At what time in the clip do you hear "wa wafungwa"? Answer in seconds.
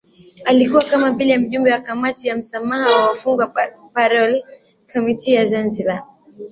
2.99-3.47